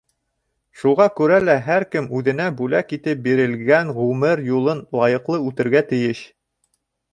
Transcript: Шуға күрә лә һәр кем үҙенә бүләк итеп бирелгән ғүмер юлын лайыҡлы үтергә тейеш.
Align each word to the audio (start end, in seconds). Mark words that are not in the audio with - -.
Шуға 0.83 1.05
күрә 1.19 1.35
лә 1.43 1.57
һәр 1.67 1.85
кем 1.95 2.07
үҙенә 2.21 2.47
бүләк 2.63 2.95
итеп 2.99 3.23
бирелгән 3.29 3.93
ғүмер 3.99 4.43
юлын 4.49 4.83
лайыҡлы 5.03 5.43
үтергә 5.53 5.87
тейеш. 5.95 6.27